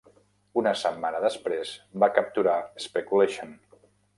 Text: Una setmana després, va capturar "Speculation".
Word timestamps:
Una 0.61 0.71
setmana 0.83 1.19
després, 1.25 1.75
va 2.05 2.11
capturar 2.17 2.57
"Speculation". 2.89 3.57